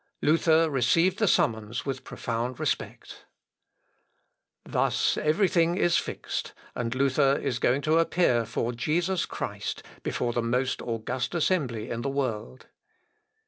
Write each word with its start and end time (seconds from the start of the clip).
Luther 0.23 0.67
received 0.67 1.19
the 1.19 1.27
summons 1.27 1.85
with 1.85 2.03
profound 2.03 2.59
respect. 2.59 3.25
Thus 4.65 5.15
every 5.15 5.47
thing 5.47 5.77
is 5.77 5.95
fixed, 5.97 6.53
and 6.73 6.95
Luther 6.95 7.35
is 7.37 7.59
going 7.59 7.83
to 7.83 7.99
appear 7.99 8.43
for 8.43 8.71
Jesus 8.73 9.27
Christ 9.27 9.83
before 10.01 10.33
the 10.33 10.41
most 10.41 10.81
august 10.81 11.35
assembly 11.35 11.91
in 11.91 12.01
the 12.01 12.09
world. 12.09 12.65